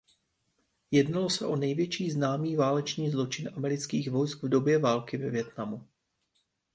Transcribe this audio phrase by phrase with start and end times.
[0.91, 5.87] Jednalo se o největší známý válečný zločin amerických vojsk v době války ve Vietnamu.